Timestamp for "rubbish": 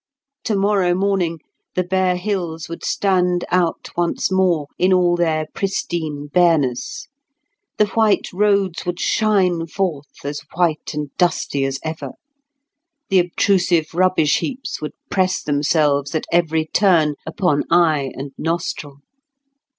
13.93-14.39